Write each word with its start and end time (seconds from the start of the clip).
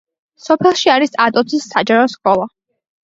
სოფელში 0.45 0.89
არის 0.93 1.13
ატოცის 1.25 1.67
საჯარო 1.75 2.09
სკოლა. 2.15 2.49